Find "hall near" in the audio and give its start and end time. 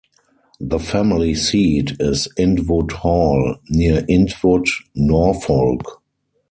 2.91-4.01